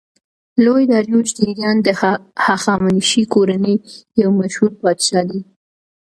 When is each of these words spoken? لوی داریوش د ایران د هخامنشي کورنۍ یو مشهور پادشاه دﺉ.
لوی 0.65 0.83
داریوش 0.91 1.29
د 1.35 1.39
ایران 1.49 1.77
د 1.83 1.87
هخامنشي 2.45 3.23
کورنۍ 3.33 3.75
یو 4.21 4.29
مشهور 4.39 4.71
پادشاه 4.81 5.23
دﺉ. 5.29 5.41